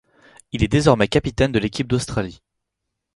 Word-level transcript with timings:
Il 0.51 0.63
est 0.63 0.67
désormais 0.67 1.07
capitaine 1.07 1.51
de 1.51 1.59
l'équipe 1.59 1.85
d'Australie. 1.87 2.41